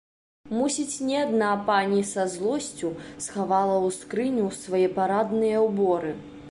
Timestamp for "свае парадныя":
4.65-5.57